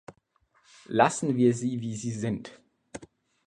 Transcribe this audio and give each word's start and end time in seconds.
Lassen 0.87 1.37
wir 1.37 1.53
sie 1.53 1.79
wie 1.81 1.95
sie 1.95 2.11
sind! 2.11 2.59